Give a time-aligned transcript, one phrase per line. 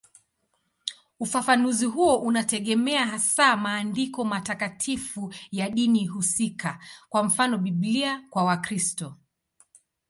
[1.19, 9.17] Ufafanuzi huo unategemea hasa maandiko matakatifu ya dini husika, kwa mfano Biblia kwa Wakristo.